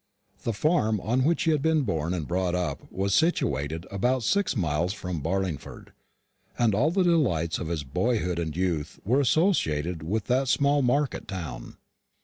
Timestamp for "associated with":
9.19-10.23